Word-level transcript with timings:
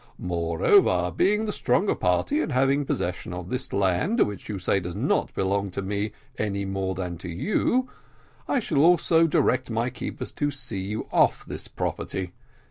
Moreover, 0.17 1.13
being 1.15 1.45
the 1.45 1.51
stronger 1.51 1.93
party, 1.93 2.41
and 2.41 2.51
having 2.51 2.85
possession 2.85 3.33
of 3.33 3.49
this 3.51 3.71
land, 3.71 4.19
which 4.19 4.49
you 4.49 4.57
say 4.57 4.79
does 4.79 4.95
not 4.95 5.31
belong 5.35 5.69
to 5.77 5.83
me 5.83 6.11
more 6.65 6.95
than 6.95 7.19
to 7.19 7.29
you 7.29 7.87
I 8.47 8.59
also 8.75 9.19
shall 9.19 9.27
direct 9.27 9.69
my 9.69 9.91
keepers 9.91 10.31
to 10.31 10.49
see 10.49 10.79
you 10.79 11.07
off 11.11 11.45
this 11.45 11.67
property. 11.67 12.31